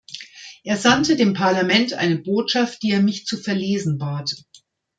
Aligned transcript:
Er 0.63 0.77
sandte 0.77 1.15
dem 1.15 1.33
Parlament 1.35 1.93
eine 1.93 2.17
Botschaft, 2.17 2.81
die 2.81 2.89
er 2.89 3.03
mich 3.03 3.27
zu 3.27 3.37
verlesen 3.37 3.99
bat. 3.99 4.33